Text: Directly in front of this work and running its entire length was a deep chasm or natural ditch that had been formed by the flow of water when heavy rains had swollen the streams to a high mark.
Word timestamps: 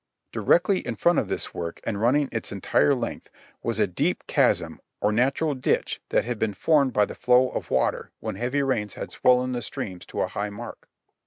Directly 0.31 0.79
in 0.79 0.95
front 0.95 1.19
of 1.19 1.27
this 1.27 1.53
work 1.53 1.79
and 1.83 2.01
running 2.01 2.27
its 2.31 2.51
entire 2.51 2.95
length 2.95 3.29
was 3.61 3.77
a 3.77 3.85
deep 3.85 4.25
chasm 4.25 4.81
or 4.99 5.11
natural 5.11 5.53
ditch 5.53 6.01
that 6.09 6.25
had 6.25 6.39
been 6.39 6.55
formed 6.55 6.91
by 6.91 7.05
the 7.05 7.13
flow 7.13 7.49
of 7.49 7.69
water 7.69 8.09
when 8.19 8.33
heavy 8.33 8.63
rains 8.63 8.95
had 8.95 9.11
swollen 9.11 9.51
the 9.51 9.61
streams 9.61 10.07
to 10.07 10.21
a 10.21 10.27
high 10.27 10.49
mark. 10.49 10.89